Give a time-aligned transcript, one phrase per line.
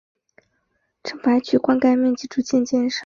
[1.03, 2.99] 郑白渠灌溉面积逐渐减少。